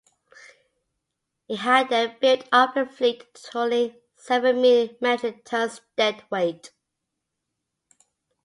He 1.47 1.57
had 1.57 1.89
then 1.89 2.17
built 2.19 2.45
up 2.51 2.75
a 2.75 2.87
fleet 2.87 3.35
totaling 3.35 3.97
seven 4.15 4.59
million 4.59 4.97
metric 4.99 5.45
tons 5.45 5.81
dead 5.95 6.23
weight. 6.31 6.71